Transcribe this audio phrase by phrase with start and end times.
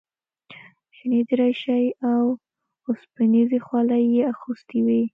[0.95, 2.23] شنې دریشۍ او
[2.87, 5.01] اوسپنیزې خولۍ یې اغوستې وې.